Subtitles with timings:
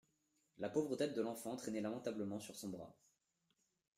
[0.57, 2.97] La pauvre tête de l'enfant traînait lamentablement sur son bras.